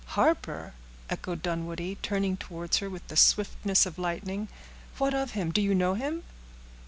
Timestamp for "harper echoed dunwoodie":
0.17-1.99